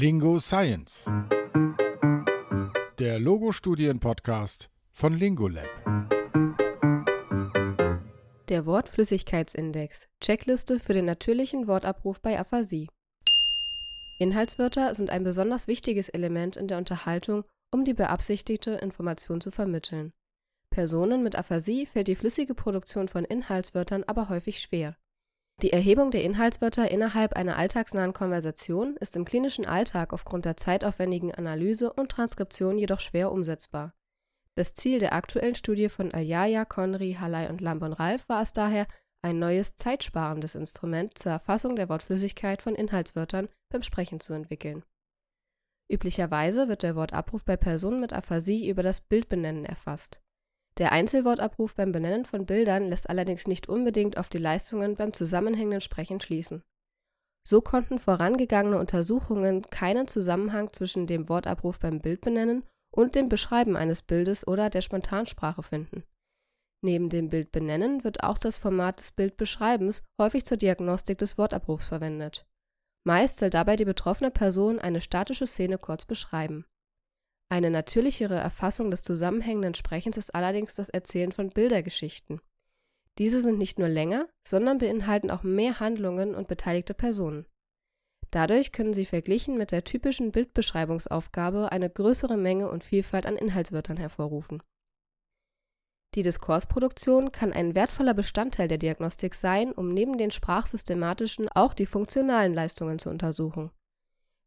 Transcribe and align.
Lingo 0.00 0.38
Science. 0.38 1.10
Der 3.00 3.18
Logo-Studien-Podcast 3.18 4.70
von 4.92 5.18
Lingolab. 5.18 5.66
Der 8.48 8.64
Wortflüssigkeitsindex. 8.64 10.06
Checkliste 10.20 10.78
für 10.78 10.92
den 10.92 11.04
natürlichen 11.04 11.66
Wortabruf 11.66 12.20
bei 12.20 12.38
Aphasie. 12.38 12.86
Inhaltswörter 14.20 14.94
sind 14.94 15.10
ein 15.10 15.24
besonders 15.24 15.66
wichtiges 15.66 16.08
Element 16.08 16.56
in 16.56 16.68
der 16.68 16.78
Unterhaltung, 16.78 17.42
um 17.72 17.84
die 17.84 17.94
beabsichtigte 17.94 18.74
Information 18.74 19.40
zu 19.40 19.50
vermitteln. 19.50 20.12
Personen 20.70 21.24
mit 21.24 21.34
Aphasie 21.34 21.86
fällt 21.86 22.06
die 22.06 22.14
flüssige 22.14 22.54
Produktion 22.54 23.08
von 23.08 23.24
Inhaltswörtern 23.24 24.04
aber 24.04 24.28
häufig 24.28 24.60
schwer. 24.60 24.96
Die 25.60 25.72
Erhebung 25.72 26.12
der 26.12 26.22
Inhaltswörter 26.22 26.88
innerhalb 26.88 27.32
einer 27.32 27.56
alltagsnahen 27.56 28.12
Konversation 28.12 28.96
ist 28.98 29.16
im 29.16 29.24
klinischen 29.24 29.66
Alltag 29.66 30.12
aufgrund 30.12 30.44
der 30.44 30.56
zeitaufwendigen 30.56 31.34
Analyse 31.34 31.92
und 31.92 32.12
Transkription 32.12 32.78
jedoch 32.78 33.00
schwer 33.00 33.32
umsetzbar. 33.32 33.92
Das 34.54 34.74
Ziel 34.74 35.00
der 35.00 35.14
aktuellen 35.14 35.56
Studie 35.56 35.88
von 35.88 36.14
Aljaya, 36.14 36.64
Conry, 36.64 37.16
Halley 37.18 37.48
und 37.48 37.60
Lambon-Ralph 37.60 38.28
war 38.28 38.42
es 38.42 38.52
daher, 38.52 38.86
ein 39.20 39.40
neues 39.40 39.74
zeitsparendes 39.74 40.54
Instrument 40.54 41.18
zur 41.18 41.32
Erfassung 41.32 41.74
der 41.74 41.88
Wortflüssigkeit 41.88 42.62
von 42.62 42.76
Inhaltswörtern 42.76 43.48
beim 43.68 43.82
Sprechen 43.82 44.20
zu 44.20 44.34
entwickeln. 44.34 44.84
Üblicherweise 45.90 46.68
wird 46.68 46.84
der 46.84 46.94
Wortabruf 46.94 47.44
bei 47.44 47.56
Personen 47.56 47.98
mit 47.98 48.12
Aphasie 48.12 48.68
über 48.68 48.84
das 48.84 49.00
Bildbenennen 49.00 49.64
erfasst 49.64 50.20
der 50.78 50.92
Einzelwortabruf 50.92 51.74
beim 51.74 51.92
Benennen 51.92 52.24
von 52.24 52.46
Bildern 52.46 52.86
lässt 52.86 53.10
allerdings 53.10 53.46
nicht 53.46 53.68
unbedingt 53.68 54.16
auf 54.16 54.28
die 54.28 54.38
Leistungen 54.38 54.94
beim 54.96 55.12
zusammenhängenden 55.12 55.80
Sprechen 55.80 56.20
schließen. 56.20 56.62
So 57.46 57.60
konnten 57.60 57.98
vorangegangene 57.98 58.78
Untersuchungen 58.78 59.62
keinen 59.62 60.06
Zusammenhang 60.06 60.72
zwischen 60.72 61.06
dem 61.06 61.28
Wortabruf 61.28 61.78
beim 61.78 62.00
Bildbenennen 62.00 62.64
und 62.94 63.14
dem 63.14 63.28
Beschreiben 63.28 63.76
eines 63.76 64.02
Bildes 64.02 64.46
oder 64.46 64.70
der 64.70 64.82
Spontansprache 64.82 65.62
finden. 65.62 66.04
Neben 66.84 67.08
dem 67.08 67.28
Bildbenennen 67.28 68.04
wird 68.04 68.22
auch 68.22 68.38
das 68.38 68.56
Format 68.56 69.00
des 69.00 69.12
Bildbeschreibens 69.12 70.04
häufig 70.20 70.44
zur 70.44 70.58
Diagnostik 70.58 71.18
des 71.18 71.36
Wortabrufs 71.36 71.88
verwendet. 71.88 72.46
Meist 73.04 73.38
soll 73.38 73.50
dabei 73.50 73.74
die 73.76 73.84
betroffene 73.84 74.30
Person 74.30 74.78
eine 74.78 75.00
statische 75.00 75.46
Szene 75.46 75.78
kurz 75.78 76.04
beschreiben 76.04 76.66
eine 77.50 77.70
natürlichere 77.70 78.36
Erfassung 78.36 78.90
des 78.90 79.02
zusammenhängenden 79.02 79.74
Sprechens 79.74 80.16
ist 80.16 80.34
allerdings 80.34 80.74
das 80.74 80.90
Erzählen 80.90 81.32
von 81.32 81.48
Bildergeschichten. 81.48 82.40
Diese 83.18 83.40
sind 83.40 83.58
nicht 83.58 83.78
nur 83.78 83.88
länger, 83.88 84.28
sondern 84.46 84.78
beinhalten 84.78 85.30
auch 85.30 85.42
mehr 85.42 85.80
Handlungen 85.80 86.34
und 86.34 86.46
beteiligte 86.46 86.94
Personen. 86.94 87.46
Dadurch 88.30 88.72
können 88.72 88.92
sie 88.92 89.06
verglichen 89.06 89.56
mit 89.56 89.72
der 89.72 89.84
typischen 89.84 90.30
Bildbeschreibungsaufgabe 90.30 91.72
eine 91.72 91.88
größere 91.88 92.36
Menge 92.36 92.70
und 92.70 92.84
Vielfalt 92.84 93.24
an 93.24 93.36
Inhaltswörtern 93.36 93.96
hervorrufen. 93.96 94.62
Die 96.14 96.22
Diskursproduktion 96.22 97.32
kann 97.32 97.52
ein 97.52 97.74
wertvoller 97.74 98.14
Bestandteil 98.14 98.68
der 98.68 98.78
Diagnostik 98.78 99.34
sein, 99.34 99.72
um 99.72 99.88
neben 99.88 100.18
den 100.18 100.30
sprachsystematischen 100.30 101.48
auch 101.54 101.72
die 101.72 101.86
funktionalen 101.86 102.52
Leistungen 102.52 102.98
zu 102.98 103.08
untersuchen 103.08 103.70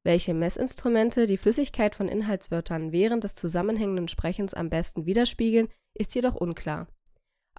welche 0.03 0.33
Messinstrumente 0.33 1.27
die 1.27 1.37
Flüssigkeit 1.37 1.95
von 1.95 2.07
Inhaltswörtern 2.07 2.91
während 2.91 3.23
des 3.23 3.35
zusammenhängenden 3.35 4.07
Sprechens 4.07 4.53
am 4.53 4.69
besten 4.69 5.05
widerspiegeln, 5.05 5.67
ist 5.93 6.15
jedoch 6.15 6.35
unklar. 6.35 6.87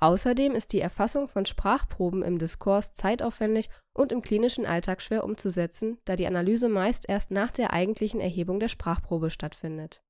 Außerdem 0.00 0.54
ist 0.54 0.72
die 0.72 0.80
Erfassung 0.80 1.28
von 1.28 1.46
Sprachproben 1.46 2.22
im 2.22 2.38
Diskurs 2.38 2.92
zeitaufwendig 2.92 3.68
und 3.94 4.10
im 4.10 4.22
klinischen 4.22 4.66
Alltag 4.66 5.02
schwer 5.02 5.22
umzusetzen, 5.22 5.98
da 6.04 6.16
die 6.16 6.26
Analyse 6.26 6.68
meist 6.68 7.08
erst 7.08 7.30
nach 7.30 7.52
der 7.52 7.72
eigentlichen 7.72 8.20
Erhebung 8.20 8.58
der 8.58 8.68
Sprachprobe 8.68 9.30
stattfindet. 9.30 10.02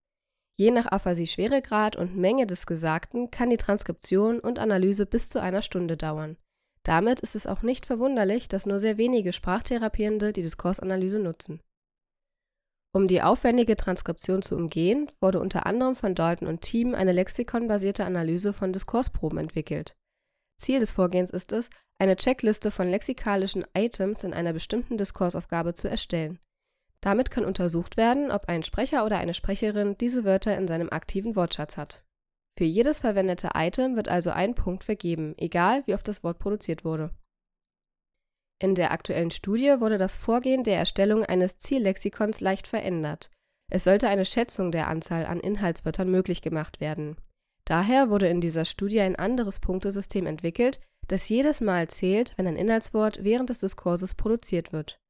Je 0.57 0.71
nach 0.71 0.87
Aphasie-Schweregrad 0.87 1.97
und 1.97 2.17
Menge 2.17 2.47
des 2.47 2.67
Gesagten 2.67 3.31
kann 3.31 3.51
die 3.51 3.57
Transkription 3.57 4.39
und 4.39 4.59
Analyse 4.59 5.05
bis 5.05 5.29
zu 5.29 5.41
einer 5.41 5.63
Stunde 5.63 5.97
dauern. 5.97 6.37
Damit 6.85 7.21
ist 7.21 7.37
es 7.37 7.47
auch 7.47 7.63
nicht 7.63 7.85
verwunderlich, 7.85 8.49
dass 8.49 8.67
nur 8.67 8.79
sehr 8.79 8.97
wenige 8.97 9.33
Sprachtherapierende 9.33 10.33
die 10.33 10.43
Diskursanalyse 10.43 11.19
nutzen 11.19 11.61
um 12.95 13.09
die 13.09 13.23
aufwendige 13.23 13.77
Transkription 13.77 14.43
zu 14.43 14.55
umgehen, 14.55 15.11
wurde 15.21 15.41
unter 15.41 15.67
anderem 15.67 15.97
von 15.97 16.15
Dalton 16.15 16.47
und 16.47 16.61
Team 16.61 16.95
eine 16.95 17.13
lexikonbasierte 17.13 18.05
Analyse 18.05 18.53
von 18.53 18.73
Diskursproben 18.73 19.39
entwickelt. 19.39 19.97
Ziel 20.59 20.79
des 20.79 20.93
Vorgehens 20.93 21.31
ist 21.31 21.53
es, 21.53 21.71
eine 21.99 22.17
Checkliste 22.17 22.71
von 22.71 22.89
lexikalischen 22.89 23.65
Items 23.75 24.25
in 24.25 24.35
einer 24.35 24.53
bestimmten 24.53 24.99
Diskursaufgabe 24.99 25.75
zu 25.75 25.89
erstellen. 25.89 26.39
Damit 27.01 27.31
kann 27.31 27.45
untersucht 27.45 27.97
werden, 27.97 28.31
ob 28.31 28.49
ein 28.49 28.63
Sprecher 28.63 29.05
oder 29.05 29.19
eine 29.19 29.35
Sprecherin 29.35 29.97
diese 29.99 30.25
Wörter 30.25 30.57
in 30.57 30.69
seinem 30.69 30.91
aktiven 30.91 31.35
Wortschatz 31.35 31.77
hat. 31.77 32.05
Für 32.59 32.65
jedes 32.65 32.99
verwendete 32.99 33.51
Item 33.55 33.97
wird 33.97 34.09
also 34.09 34.31
ein 34.31 34.55
Punkt 34.55 34.85
vergeben, 34.85 35.35
egal 35.39 35.83
wie 35.87 35.95
oft 35.95 36.07
das 36.07 36.23
Wort 36.23 36.39
produziert 36.39 36.85
wurde 36.85 37.11
in 38.63 38.75
der 38.75 38.93
aktuellen 38.93 39.31
Studie 39.31 39.81
wurde 39.81 39.99
das 39.99 40.15
Vorgehen 40.15 40.63
der 40.65 40.77
Erstellung 40.77 41.25
eines 41.25 41.59
Ziellexikons 41.59 42.41
leicht 42.41 42.67
verändert. 42.67 43.31
Es 43.71 43.85
sollte 43.85 44.09
eine 44.09 44.25
Schätzung 44.25 44.71
der 44.71 44.89
Anzahl 44.89 45.27
an 45.27 45.41
Inhaltswörtern 45.41 46.11
möglich 46.11 46.43
gemacht 46.43 46.81
werden. 46.81 47.17
Daher 47.65 48.11
wurde 48.11 48.29
in 48.29 48.41
dieser 48.41 48.65
Studie 48.65 49.01
ein 49.01 49.17
anderes 49.17 49.61
Punktesystem 49.61 50.27
entwickelt, 50.27 50.81
das 51.09 51.29
jedes 51.29 51.61
Mal 51.61 51.89
zählt, 51.89 52.35
wenn 52.37 52.47
ein 52.47 52.57
Inhaltswort 52.57 53.25
während 53.25 53.51
des 53.51 53.59
Diskurses 53.59 54.15
produziert 54.15 54.73
wird. 54.73 55.01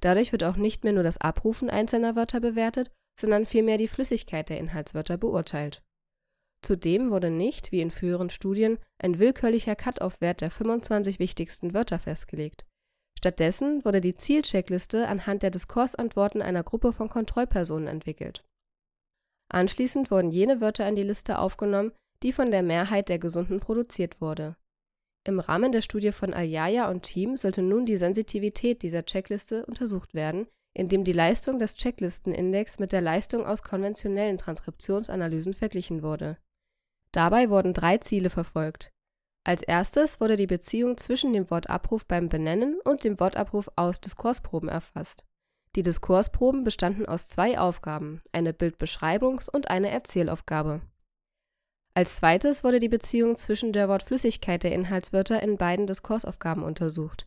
Dadurch 0.00 0.32
wird 0.32 0.44
auch 0.44 0.56
nicht 0.56 0.84
mehr 0.84 0.92
nur 0.92 1.02
das 1.02 1.18
Abrufen 1.18 1.70
einzelner 1.70 2.14
Wörter 2.14 2.40
bewertet, 2.40 2.90
sondern 3.18 3.46
vielmehr 3.46 3.78
die 3.78 3.88
Flüssigkeit 3.88 4.48
der 4.48 4.58
Inhaltswörter 4.58 5.16
beurteilt. 5.16 5.82
Zudem 6.62 7.10
wurde 7.10 7.30
nicht, 7.30 7.72
wie 7.72 7.80
in 7.80 7.90
früheren 7.90 8.30
Studien, 8.30 8.78
ein 8.98 9.18
willkürlicher 9.18 9.76
Cut-off-Wert 9.76 10.40
der 10.40 10.50
25 10.50 11.18
wichtigsten 11.18 11.74
Wörter 11.74 11.98
festgelegt. 11.98 12.67
Stattdessen 13.18 13.84
wurde 13.84 14.00
die 14.00 14.14
Zielcheckliste 14.14 15.08
anhand 15.08 15.42
der 15.42 15.50
Diskursantworten 15.50 16.40
einer 16.40 16.62
Gruppe 16.62 16.92
von 16.92 17.08
Kontrollpersonen 17.08 17.88
entwickelt. 17.88 18.44
Anschließend 19.52 20.12
wurden 20.12 20.30
jene 20.30 20.60
Wörter 20.60 20.88
in 20.88 20.94
die 20.94 21.02
Liste 21.02 21.40
aufgenommen, 21.40 21.90
die 22.22 22.30
von 22.30 22.52
der 22.52 22.62
Mehrheit 22.62 23.08
der 23.08 23.18
Gesunden 23.18 23.58
produziert 23.58 24.20
wurde. 24.20 24.54
Im 25.26 25.40
Rahmen 25.40 25.72
der 25.72 25.82
Studie 25.82 26.12
von 26.12 26.32
Aljaya 26.32 26.88
und 26.88 27.02
Team 27.02 27.36
sollte 27.36 27.60
nun 27.60 27.86
die 27.86 27.96
Sensitivität 27.96 28.82
dieser 28.82 29.04
Checkliste 29.04 29.66
untersucht 29.66 30.14
werden, 30.14 30.46
indem 30.76 31.02
die 31.02 31.12
Leistung 31.12 31.58
des 31.58 31.74
Checklistenindex 31.74 32.78
mit 32.78 32.92
der 32.92 33.00
Leistung 33.00 33.44
aus 33.44 33.64
konventionellen 33.64 34.38
Transkriptionsanalysen 34.38 35.54
verglichen 35.54 36.04
wurde. 36.04 36.38
Dabei 37.10 37.50
wurden 37.50 37.74
drei 37.74 37.98
Ziele 37.98 38.30
verfolgt 38.30 38.92
als 39.48 39.62
erstes 39.62 40.20
wurde 40.20 40.36
die 40.36 40.46
Beziehung 40.46 40.98
zwischen 40.98 41.32
dem 41.32 41.50
Wortabruf 41.50 42.04
beim 42.04 42.28
Benennen 42.28 42.78
und 42.84 43.02
dem 43.02 43.18
Wortabruf 43.18 43.70
aus 43.76 43.98
Diskursproben 43.98 44.68
erfasst. 44.68 45.24
Die 45.74 45.80
Diskursproben 45.80 46.64
bestanden 46.64 47.06
aus 47.06 47.28
zwei 47.28 47.58
Aufgaben, 47.58 48.20
eine 48.30 48.52
Bildbeschreibungs- 48.52 49.48
und 49.48 49.70
eine 49.70 49.88
Erzählaufgabe. 49.88 50.82
Als 51.94 52.16
zweites 52.16 52.62
wurde 52.62 52.78
die 52.78 52.90
Beziehung 52.90 53.36
zwischen 53.36 53.72
der 53.72 53.88
Wortflüssigkeit 53.88 54.62
der 54.64 54.72
Inhaltswörter 54.72 55.42
in 55.42 55.56
beiden 55.56 55.86
Diskursaufgaben 55.86 56.62
untersucht. 56.62 57.26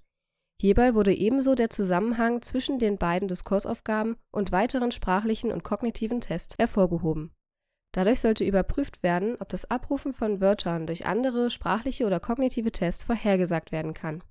Hierbei 0.62 0.94
wurde 0.94 1.16
ebenso 1.16 1.56
der 1.56 1.72
Zusammenhang 1.72 2.44
zwischen 2.44 2.78
den 2.78 3.00
beiden 3.00 3.30
Diskursaufgaben 3.30 4.16
und 4.30 4.52
weiteren 4.52 4.92
sprachlichen 4.92 5.52
und 5.52 5.64
kognitiven 5.64 6.22
Tests 6.22 6.56
hervorgehoben 6.60 7.34
Dadurch 7.92 8.22
sollte 8.22 8.46
überprüft 8.46 9.04
werden, 9.04 9.36
ob 9.40 9.50
das 9.50 9.70
Abrufen 9.70 10.14
von 10.14 10.40
Wörtern 10.40 10.88
durch 10.88 11.06
andere 11.06 11.50
sprachliche 11.50 12.06
oder 12.06 12.20
kognitive 12.20 12.72
Tests 12.72 13.04
vorhergesagt 13.04 13.72
werden 13.72 13.94
kann. 13.94 14.24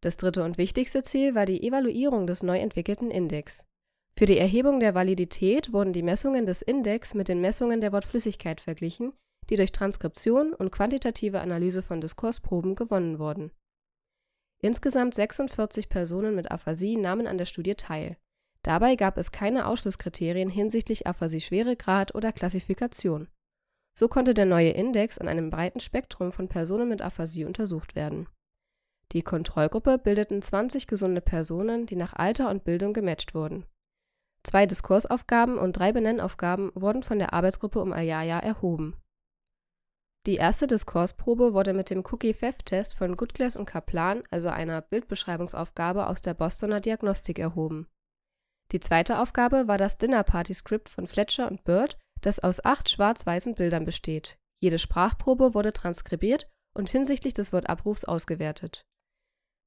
Das 0.00 0.16
dritte 0.16 0.44
und 0.44 0.58
wichtigste 0.58 1.02
Ziel 1.02 1.34
war 1.34 1.44
die 1.44 1.66
Evaluierung 1.66 2.28
des 2.28 2.44
neu 2.44 2.58
entwickelten 2.58 3.10
Index. 3.10 3.66
Für 4.16 4.26
die 4.26 4.38
Erhebung 4.38 4.78
der 4.78 4.94
Validität 4.94 5.72
wurden 5.72 5.92
die 5.92 6.04
Messungen 6.04 6.46
des 6.46 6.62
Index 6.62 7.14
mit 7.14 7.28
den 7.28 7.40
Messungen 7.40 7.80
der 7.80 7.92
Wortflüssigkeit 7.92 8.60
verglichen, 8.60 9.12
die 9.50 9.56
durch 9.56 9.72
Transkription 9.72 10.54
und 10.54 10.70
quantitative 10.70 11.40
Analyse 11.40 11.82
von 11.82 12.00
Diskursproben 12.00 12.76
gewonnen 12.76 13.18
wurden. 13.18 13.50
Insgesamt 14.60 15.14
46 15.14 15.88
Personen 15.88 16.34
mit 16.34 16.50
Aphasie 16.50 16.96
nahmen 16.96 17.26
an 17.26 17.38
der 17.38 17.46
Studie 17.46 17.74
teil 17.74 18.16
Dabei 18.68 18.96
gab 18.96 19.16
es 19.16 19.32
keine 19.32 19.66
Ausschlusskriterien 19.66 20.50
hinsichtlich 20.50 21.06
Aphasie-Schweregrad 21.06 22.14
oder 22.14 22.32
Klassifikation. 22.32 23.28
So 23.98 24.08
konnte 24.08 24.34
der 24.34 24.44
neue 24.44 24.68
Index 24.68 25.16
an 25.16 25.26
einem 25.26 25.48
breiten 25.48 25.80
Spektrum 25.80 26.32
von 26.32 26.48
Personen 26.48 26.86
mit 26.86 27.00
Aphasie 27.00 27.46
untersucht 27.46 27.96
werden. 27.96 28.28
Die 29.12 29.22
Kontrollgruppe 29.22 29.96
bildeten 29.96 30.42
20 30.42 30.86
gesunde 30.86 31.22
Personen, 31.22 31.86
die 31.86 31.96
nach 31.96 32.12
Alter 32.12 32.50
und 32.50 32.64
Bildung 32.64 32.92
gematcht 32.92 33.34
wurden. 33.34 33.64
Zwei 34.42 34.66
Diskursaufgaben 34.66 35.56
und 35.56 35.78
drei 35.78 35.92
Benennaufgaben 35.92 36.70
wurden 36.74 37.02
von 37.02 37.18
der 37.18 37.32
Arbeitsgruppe 37.32 37.80
um 37.80 37.94
Ayaya 37.94 38.38
erhoben. 38.38 38.98
Die 40.26 40.36
erste 40.36 40.66
Diskursprobe 40.66 41.54
wurde 41.54 41.72
mit 41.72 41.88
dem 41.88 42.04
Cookie-Pfeff-Test 42.04 42.92
von 42.92 43.16
Goodglass 43.16 43.56
und 43.56 43.64
Kaplan, 43.64 44.24
also 44.30 44.50
einer 44.50 44.82
Bildbeschreibungsaufgabe 44.82 46.06
aus 46.06 46.20
der 46.20 46.34
Bostoner 46.34 46.80
Diagnostik, 46.80 47.38
erhoben 47.38 47.88
Die 48.72 48.80
zweite 48.80 49.18
Aufgabe 49.18 49.66
war 49.66 49.78
das 49.78 49.98
Dinner 49.98 50.22
Party 50.24 50.54
Script 50.54 50.88
von 50.88 51.06
Fletcher 51.06 51.50
und 51.50 51.64
Bird, 51.64 51.98
das 52.20 52.38
aus 52.38 52.64
acht 52.64 52.90
schwarz-weißen 52.90 53.54
Bildern 53.54 53.84
besteht. 53.84 54.38
Jede 54.60 54.78
Sprachprobe 54.78 55.54
wurde 55.54 55.72
transkribiert 55.72 56.48
und 56.74 56.90
hinsichtlich 56.90 57.34
des 57.34 57.52
Wortabrufs 57.52 58.04
ausgewertet. 58.04 58.84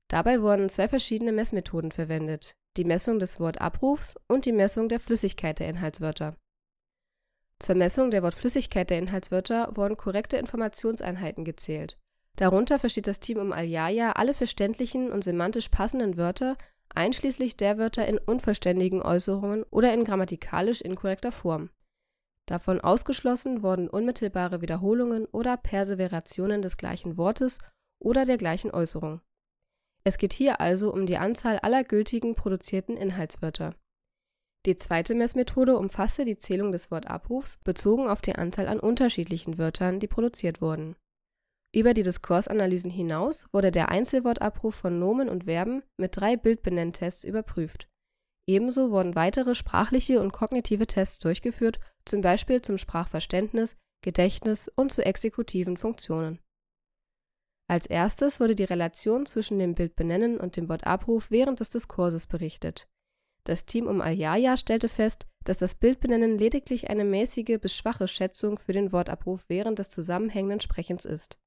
Dabei 0.10 0.42
wurden 0.42 0.70
zwei 0.70 0.88
verschiedene 0.88 1.32
Messmethoden 1.32 1.92
verwendet, 1.92 2.54
die 2.78 2.84
Messung 2.84 3.20
des 3.20 3.40
Wortabrufs 3.40 4.16
und 4.28 4.46
die 4.46 4.52
Messung 4.52 4.90
der 4.90 5.00
Flüssigkeit 5.00 5.60
der 5.60 5.70
Inhaltswörter. 5.70 6.36
Zur 7.60 7.76
Messung 7.76 8.12
der 8.12 8.24
Wortflüssigkeit 8.24 8.90
der 8.90 8.98
Inhaltswörter 8.98 9.76
wurden 9.76 9.96
korrekte 9.96 10.38
Informationseinheiten 10.38 11.46
gezählt. 11.46 11.98
Darunter 12.36 12.80
versteht 12.80 13.08
das 13.08 13.20
Team 13.20 13.38
um 13.38 13.52
Aljaya 13.52 14.14
alle 14.14 14.34
verständlichen 14.34 15.12
und 15.12 15.24
semantisch 15.24 15.70
passenden 15.70 16.18
Wörter, 16.18 16.58
einschließlich 16.96 17.58
der 17.58 17.78
Wörter 17.78 18.08
in 18.08 18.18
unvollständigen 18.18 19.02
Äußerungen 19.02 19.64
oder 19.70 19.94
in 19.94 20.04
grammatikalisch 20.04 20.82
inkorrekter 20.82 21.32
Form. 21.32 21.70
Davon 22.48 22.82
ausgeschlossen 22.82 23.64
wurden 23.64 23.90
unmittelbare 23.90 24.62
Wiederholungen 24.62 25.26
oder 25.26 25.58
Perseverationen 25.58 26.62
des 26.62 26.78
gleichen 26.78 27.18
Wortes 27.18 27.60
oder 28.00 28.26
der 28.26 28.38
gleichen 28.38 28.72
Äußerung. 28.72 29.22
Es 30.04 30.18
geht 30.18 30.34
hier 30.34 30.60
also 30.60 30.92
um 30.92 31.06
die 31.06 31.18
Anzahl 31.18 31.60
aller 31.60 31.84
gültigen 31.84 32.36
produzierten 32.36 32.98
Inhaltswörter. 32.98 33.76
Die 34.66 34.76
zweite 34.76 35.16
Messmethode 35.16 35.78
umfasste 35.78 36.26
die 36.26 36.38
Zählung 36.38 36.72
des 36.72 36.92
Wortabrufs 36.92 37.58
bezogen 37.64 38.08
auf 38.08 38.22
die 38.22 38.36
Anzahl 38.36 38.68
an 38.68 38.80
unterschiedlichen 38.80 39.58
Wörtern, 39.58 40.00
die 40.00 40.08
produziert 40.08 40.62
wurden. 40.62 40.96
Über 41.74 41.94
die 41.94 42.04
Diskursanalysen 42.04 42.92
hinaus 42.92 43.48
wurde 43.54 43.72
der 43.72 43.90
Einzelwortabruf 43.90 44.76
von 44.76 45.00
Nomen 45.00 45.30
und 45.30 45.46
Verben 45.46 45.84
mit 45.98 46.18
drei 46.18 46.36
Bildbenenntests 46.36 47.24
überprüft. 47.24 47.88
Ebenso 48.46 48.92
wurden 48.92 49.16
weitere 49.16 49.56
sprachliche 49.56 50.20
und 50.20 50.34
kognitive 50.34 50.86
Tests 50.86 51.20
durchgeführt, 51.20 51.80
zum 52.04 52.22
Beispiel 52.22 52.62
zum 52.62 52.78
Sprachverständnis, 52.78 53.78
Gedächtnis 54.04 54.70
und 54.76 54.92
zu 54.92 55.06
exekutiven 55.06 55.78
Funktionen. 55.78 56.40
Als 57.70 57.86
erstes 57.86 58.42
wurde 58.42 58.56
die 58.56 58.66
Relation 58.66 59.26
zwischen 59.26 59.58
dem 59.58 59.76
Bildbenennen 59.76 60.38
und 60.38 60.58
dem 60.58 60.68
Wortabruf 60.68 61.32
während 61.32 61.62
des 61.62 61.70
Diskurses 61.70 62.28
berichtet. 62.28 62.90
Das 63.46 63.66
Team 63.66 63.88
um 63.88 64.02
Aljaya 64.02 64.58
stellte 64.58 64.90
fest, 64.90 65.28
dass 65.46 65.60
das 65.60 65.76
Bildbenennen 65.76 66.38
lediglich 66.38 66.90
eine 66.90 67.06
mäßige 67.06 67.60
bis 67.62 67.76
schwache 67.76 68.10
Schätzung 68.10 68.60
für 68.60 68.74
den 68.74 68.92
Wortabruf 68.92 69.46
während 69.48 69.80
des 69.80 69.90
zusammenhängenden 69.90 70.60
Sprechens 70.60 71.06
ist. 71.06 71.40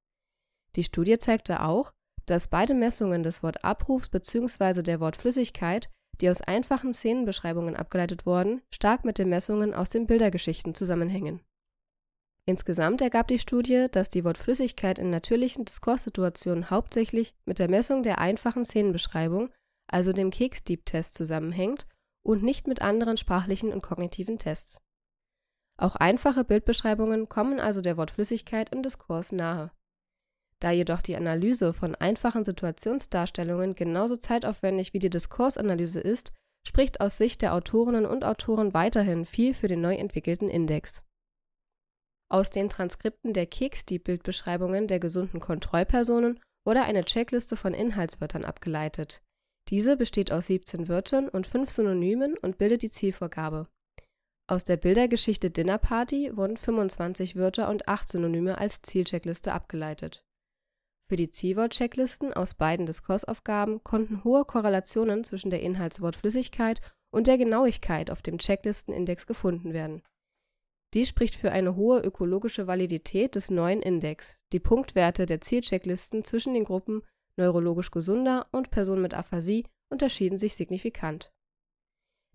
Die 0.77 0.85
Studie 0.85 1.19
zeigte 1.19 1.63
auch, 1.63 1.93
dass 2.27 2.49
beide 2.49 2.75
Messungen 2.75 3.23
des 3.23 3.43
Wortabrufs 3.43 4.09
bzw. 4.09 4.83
der 4.83 5.01
Wortflüssigkeit, 5.01 5.91
die 6.21 6.31
aus 6.31 6.41
einfachen 6.41 6.93
Szenenbeschreibungen 6.93 7.77
abgeleitet 7.77 8.27
wurden, 8.27 8.63
stark 8.73 9.05
mit 9.05 9.19
den 9.19 9.29
Messungen 9.29 9.75
aus 9.75 9.91
den 9.91 10.07
Bildergeschichten 10.07 10.75
zusammenhängen. 10.75 11.41
Insgesamt 12.47 13.01
ergab 13.01 13.29
die 13.29 13.39
Studie, 13.39 13.87
dass 13.91 14.11
die 14.11 14.25
Wortflüssigkeit 14.25 14.99
in 14.99 15.11
natürlichen 15.11 15.65
Diskurssituationen 15.65 16.71
hauptsächlich 16.71 17.35
mit 17.47 17.59
der 17.59 17.71
Messung 17.71 18.03
der 18.03 18.19
einfachen 18.19 18.65
Szenenbeschreibung, 18.65 19.51
also 19.87 20.13
dem 20.13 20.31
Keks-Deep-Test, 20.31 21.15
zusammenhängt 21.15 21.87
und 22.23 22.43
nicht 22.43 22.67
mit 22.67 22.83
anderen 22.83 23.17
sprachlichen 23.17 23.73
und 23.73 23.83
kognitiven 23.83 24.39
Tests. 24.39 24.83
Auch 25.79 25.97
einfache 25.97 26.45
Bildbeschreibungen 26.45 27.29
kommen 27.29 27.61
also 27.61 27.81
der 27.81 27.97
Wortflüssigkeit 27.97 28.71
im 28.71 28.83
Diskurs 28.83 29.33
nahe. 29.33 29.73
Da 30.65 30.71
jedoch 30.71 31.03
die 31.03 31.15
Analyse 31.15 31.75
von 31.75 31.95
einfachen 31.95 32.43
Situationsdarstellungen 32.43 33.75
genauso 33.75 34.17
zeitaufwendig 34.17 34.95
wie 34.95 34.99
die 34.99 35.11
Diskursanalyse 35.11 36.01
ist, 36.01 36.33
spricht 36.67 37.03
aus 37.03 37.19
Sicht 37.19 37.43
der 37.43 37.53
Autorinnen 37.53 38.07
und 38.07 38.25
Autoren 38.25 38.73
weiterhin 38.73 39.27
viel 39.27 39.53
für 39.53 39.69
den 39.69 39.83
neu 39.83 39.95
entwickelten 39.95 40.49
Index. 40.49 41.03
Aus 42.31 42.49
den 42.49 42.71
Transkripten 42.71 43.35
der 43.35 43.45
Keks-Bildbeschreibungen 43.45 44.89
der 44.89 45.01
gesunden 45.01 45.39
Kontrollpersonen 45.39 46.41
wurde 46.67 46.81
eine 46.81 47.05
Checkliste 47.05 47.57
von 47.57 47.75
Inhaltswörtern 47.75 48.47
abgeleitet. 48.47 49.21
Diese 49.69 49.99
besteht 49.99 50.33
aus 50.33 50.47
17 50.47 50.89
Wörtern 50.89 51.29
und 51.29 51.47
5 51.47 51.71
Synonymen 51.73 52.39
und 52.39 52.57
bildet 52.57 52.81
die 52.81 52.89
Zielvorgabe. 52.89 53.69
Aus 54.49 54.65
der 54.65 54.79
Bildergeschichte 54.79 55.51
Dinner 55.51 55.77
Party 55.77 56.35
wurden 56.35 56.57
25 56.57 57.37
Wörter 57.37 57.69
und 57.69 57.87
8 57.87 58.09
Synonyme 58.09 58.57
als 58.57 58.81
Zielcheckliste 58.81 59.53
abgeleitet 59.53 60.25
für 61.15 61.19
die 61.19 61.31
Zielwort-Checklisten 61.31 62.33
aus 62.35 62.55
beiden 62.55 62.87
Diskursaufgaben 62.87 63.85
konnten 63.85 64.25
hohe 64.25 64.45
Korrelationen 64.45 65.23
zwischen 65.23 65.49
der 65.49 65.61
Inhaltswortflüssigkeit 65.61 66.81
und 67.13 67.29
der 67.29 67.39
Genauigkeit 67.39 68.11
auf 68.11 68.21
dem 68.21 68.39
Checklistenindex 68.39 69.25
gefunden 69.29 69.73
werden. 69.73 70.03
Dies 70.93 71.09
spricht 71.09 71.37
für 71.37 71.53
eine 71.53 71.77
hohe 71.77 72.01
ökologische 72.01 72.67
Validität 72.67 73.37
des 73.37 73.49
neuen 73.49 73.81
Index. 73.81 74.41
Die 74.53 74.59
Punktwerte 74.59 75.25
der 75.25 75.41
Zielchecklisten 75.41 76.25
zwischen 76.25 76.53
den 76.53 76.65
Gruppen 76.65 77.03
neurologisch 77.37 77.93
gesunder 77.93 78.49
und 78.51 78.73
Personen 78.73 79.03
mit 79.03 79.15
Aphasie 79.15 79.69
unterschieden 79.91 80.37
sich 80.37 80.57
signifikant. 80.57 81.33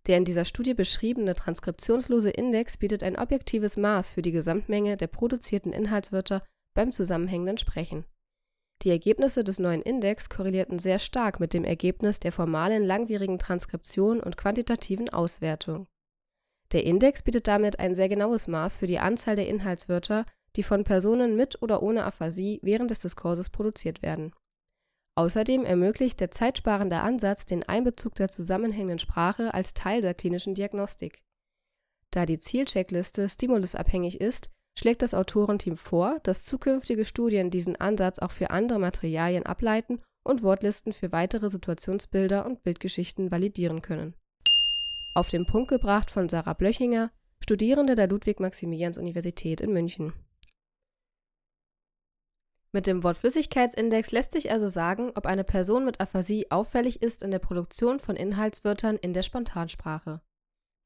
Der 0.07 0.15
in 0.15 0.23
dieser 0.23 0.45
Studie 0.45 0.73
beschriebene 0.73 1.35
transkriptionslose 1.35 2.29
Index 2.29 2.77
bietet 2.77 3.03
ein 3.03 3.17
objektives 3.17 3.75
Maß 3.75 4.09
für 4.09 4.21
die 4.21 4.31
Gesamtmenge 4.31 4.95
der 4.95 5.07
produzierten 5.07 5.73
Inhaltswörter 5.73 6.43
beim 6.73 6.93
zusammenhängenden 6.93 7.57
Sprechen 7.57 8.05
die 8.81 8.89
Ergebnisse 8.89 9.43
des 9.43 9.59
neuen 9.59 9.81
Index 9.81 10.29
korrelierten 10.29 10.79
sehr 10.79 10.99
stark 10.99 11.39
mit 11.39 11.53
dem 11.53 11.65
Ergebnis 11.65 12.19
der 12.19 12.31
formalen 12.31 12.83
langwierigen 12.83 13.37
Transkription 13.37 14.21
und 14.21 14.37
quantitativen 14.37 15.09
Auswertung. 15.09 15.87
Der 16.71 16.85
Index 16.85 17.23
bietet 17.23 17.47
damit 17.47 17.79
ein 17.79 17.95
sehr 17.95 18.09
genaues 18.09 18.47
Maß 18.47 18.77
für 18.77 18.87
die 18.87 18.99
Anzahl 18.99 19.35
der 19.35 19.47
Inhaltswörter, 19.47 20.25
die 20.55 20.63
von 20.63 20.83
Personen 20.83 21.35
mit 21.35 21.61
oder 21.61 21.83
ohne 21.83 22.05
Aphasie 22.05 22.59
während 22.63 22.91
des 22.91 22.99
Diskurses 22.99 23.49
produziert 23.49 24.01
werden. 24.01 24.33
Außerdem 25.15 25.65
ermöglicht 25.65 26.19
der 26.21 26.31
zeitsparende 26.31 27.01
Ansatz 27.01 27.45
den 27.45 27.63
Einbezug 27.63 28.15
der 28.15 28.29
zusammenhängenden 28.29 28.99
Sprache 28.99 29.53
als 29.53 29.73
Teil 29.73 30.01
der 30.01 30.13
klinischen 30.13 30.55
Diagnostik. 30.55 31.21
Da 32.11 32.25
die 32.25 32.39
Zielcheckliste 32.39 33.27
stimulusabhängig 33.27 34.21
ist, 34.21 34.49
schlägt 34.79 35.01
das 35.01 35.13
Autorenteam 35.13 35.75
vor, 35.75 36.19
dass 36.23 36.45
zukünftige 36.45 37.03
Studien 37.03 37.49
diesen 37.51 37.75
Ansatz 37.75 38.19
auch 38.19 38.31
für 38.31 38.49
andere 38.49 38.79
Materialien 38.79 39.45
ableiten 39.45 40.01
und 40.23 40.41
Wortlisten 40.41 40.93
für 40.93 41.11
weitere 41.11 41.49
Situationsbilder 41.49 42.45
und 42.45 42.63
Bildgeschichten 42.63 43.29
validieren 43.29 43.81
können. 43.81 44.15
Auf 45.13 45.27
den 45.27 45.45
Punkt 45.45 45.67
gebracht 45.67 46.09
von 46.09 46.29
Sarah 46.29 46.53
Blöchinger, 46.53 47.11
Studierende 47.43 47.95
der 47.95 48.07
Ludwig-Maximilians-Universität 48.07 49.59
in 49.59 49.73
München. 49.73 50.13
Mit 52.71 52.87
dem 52.87 53.03
Wortflüssigkeitsindex 53.03 54.11
lässt 54.11 54.31
sich 54.31 54.51
also 54.51 54.67
sagen, 54.67 55.11
ob 55.15 55.25
eine 55.25 55.43
Person 55.43 55.83
mit 55.83 55.99
Aphasie 55.99 56.51
auffällig 56.51 57.01
ist 57.01 57.23
in 57.23 57.31
der 57.31 57.39
Produktion 57.39 57.99
von 57.99 58.15
Inhaltswörtern 58.15 58.95
in 58.95 59.11
der 59.11 59.23
Spontansprache. 59.23 60.21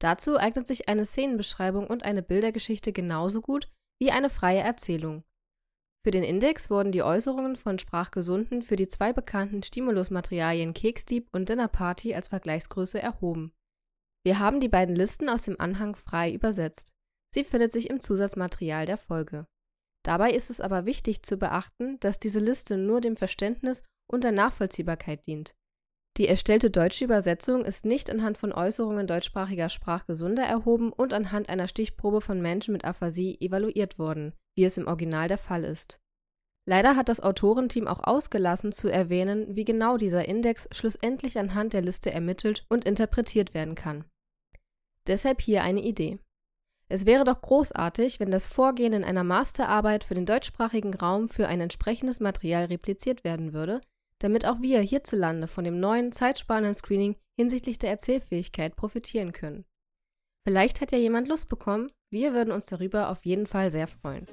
Dazu 0.00 0.36
eignet 0.36 0.66
sich 0.66 0.88
eine 0.88 1.04
Szenenbeschreibung 1.04 1.86
und 1.86 2.02
eine 2.02 2.22
Bildergeschichte 2.22 2.92
genauso 2.92 3.40
gut 3.40 3.68
wie 4.00 4.10
eine 4.10 4.30
freie 4.30 4.60
Erzählung. 4.60 5.24
Für 6.04 6.10
den 6.10 6.22
Index 6.22 6.68
wurden 6.68 6.92
die 6.92 7.02
Äußerungen 7.02 7.56
von 7.56 7.78
Sprachgesunden 7.78 8.62
für 8.62 8.76
die 8.76 8.88
zwei 8.88 9.12
bekannten 9.12 9.62
Stimulusmaterialien 9.62 10.74
Keksdieb 10.74 11.28
und 11.32 11.48
Dinner 11.48 11.68
Party 11.68 12.14
als 12.14 12.28
Vergleichsgröße 12.28 13.00
erhoben. 13.00 13.54
Wir 14.22 14.38
haben 14.38 14.60
die 14.60 14.68
beiden 14.68 14.94
Listen 14.94 15.28
aus 15.28 15.42
dem 15.42 15.58
Anhang 15.58 15.96
frei 15.96 16.32
übersetzt. 16.32 16.92
Sie 17.34 17.44
findet 17.44 17.72
sich 17.72 17.88
im 17.88 18.00
Zusatzmaterial 18.00 18.86
der 18.86 18.98
Folge. 18.98 19.46
Dabei 20.04 20.32
ist 20.32 20.50
es 20.50 20.60
aber 20.60 20.84
wichtig 20.84 21.22
zu 21.22 21.38
beachten, 21.38 21.98
dass 22.00 22.18
diese 22.18 22.40
Liste 22.40 22.76
nur 22.76 23.00
dem 23.00 23.16
Verständnis 23.16 23.82
und 24.06 24.24
der 24.24 24.32
Nachvollziehbarkeit 24.32 25.26
dient. 25.26 25.54
Die 26.16 26.28
erstellte 26.28 26.70
deutsche 26.70 27.04
Übersetzung 27.04 27.64
ist 27.64 27.84
nicht 27.84 28.08
anhand 28.08 28.38
von 28.38 28.52
Äußerungen 28.52 29.08
deutschsprachiger 29.08 29.68
Sprachgesunder 29.68 30.44
erhoben 30.44 30.92
und 30.92 31.12
anhand 31.12 31.48
einer 31.48 31.66
Stichprobe 31.66 32.20
von 32.20 32.40
Menschen 32.40 32.72
mit 32.72 32.84
Aphasie 32.84 33.36
evaluiert 33.40 33.98
worden, 33.98 34.32
wie 34.56 34.64
es 34.64 34.78
im 34.78 34.86
Original 34.86 35.26
der 35.26 35.38
Fall 35.38 35.64
ist. 35.64 35.98
Leider 36.66 36.94
hat 36.96 37.08
das 37.08 37.20
Autorenteam 37.20 37.88
auch 37.88 38.02
ausgelassen 38.04 38.70
zu 38.70 38.88
erwähnen, 38.88 39.56
wie 39.56 39.64
genau 39.64 39.96
dieser 39.96 40.26
Index 40.26 40.68
schlussendlich 40.70 41.38
anhand 41.38 41.72
der 41.72 41.82
Liste 41.82 42.12
ermittelt 42.12 42.64
und 42.70 42.84
interpretiert 42.84 43.52
werden 43.52 43.74
kann. 43.74 44.04
Deshalb 45.06 45.42
hier 45.42 45.62
eine 45.62 45.82
Idee. 45.82 46.18
Es 46.88 47.06
wäre 47.06 47.24
doch 47.24 47.42
großartig, 47.42 48.20
wenn 48.20 48.30
das 48.30 48.46
Vorgehen 48.46 48.92
in 48.92 49.04
einer 49.04 49.24
Masterarbeit 49.24 50.04
für 50.04 50.14
den 50.14 50.26
deutschsprachigen 50.26 50.94
Raum 50.94 51.28
für 51.28 51.48
ein 51.48 51.60
entsprechendes 51.60 52.20
Material 52.20 52.66
repliziert 52.66 53.24
werden 53.24 53.52
würde, 53.52 53.80
damit 54.24 54.46
auch 54.46 54.62
wir 54.62 54.80
hierzulande 54.80 55.46
von 55.46 55.64
dem 55.64 55.78
neuen 55.78 56.10
zeitsparenden 56.10 56.74
Screening 56.74 57.14
hinsichtlich 57.38 57.78
der 57.78 57.90
Erzählfähigkeit 57.90 58.74
profitieren 58.74 59.32
können. 59.32 59.66
Vielleicht 60.48 60.80
hat 60.80 60.92
ja 60.92 60.98
jemand 60.98 61.28
Lust 61.28 61.50
bekommen, 61.50 61.92
wir 62.10 62.32
würden 62.32 62.50
uns 62.50 62.64
darüber 62.64 63.10
auf 63.10 63.26
jeden 63.26 63.46
Fall 63.46 63.70
sehr 63.70 63.86
freuen. 63.86 64.24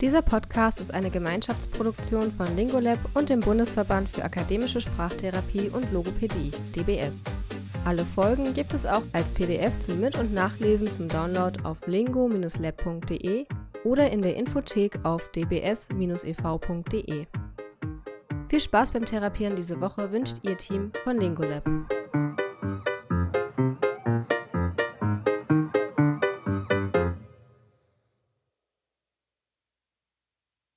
Dieser 0.00 0.20
Podcast 0.20 0.80
ist 0.80 0.92
eine 0.92 1.10
Gemeinschaftsproduktion 1.10 2.32
von 2.32 2.56
Lingolab 2.56 2.98
und 3.14 3.30
dem 3.30 3.38
Bundesverband 3.38 4.08
für 4.08 4.24
akademische 4.24 4.80
Sprachtherapie 4.80 5.68
und 5.68 5.92
Logopädie, 5.92 6.50
DBS. 6.74 7.22
Alle 7.84 8.04
Folgen 8.04 8.52
gibt 8.52 8.74
es 8.74 8.84
auch 8.84 9.04
als 9.12 9.30
PDF 9.30 9.78
zum 9.78 10.00
Mit- 10.00 10.18
und 10.18 10.34
Nachlesen 10.34 10.90
zum 10.90 11.06
Download 11.08 11.62
auf 11.62 11.86
lingo-lab.de 11.86 13.46
oder 13.84 14.10
in 14.10 14.22
der 14.22 14.34
Infothek 14.34 15.04
auf 15.04 15.30
dbs-ev.de. 15.30 17.26
Viel 18.48 18.60
Spaß 18.60 18.92
beim 18.92 19.04
Therapieren 19.04 19.56
diese 19.56 19.80
Woche 19.80 20.12
wünscht 20.12 20.36
Ihr 20.42 20.56
Team 20.56 20.92
von 21.02 21.18
Lingolab. 21.18 21.64